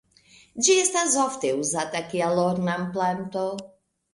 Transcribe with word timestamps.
Ĝi 0.67 0.77
estas 0.83 1.17
ofte 1.25 1.51
uzata 1.65 2.03
kiel 2.15 2.43
ornamplanto. 2.47 3.45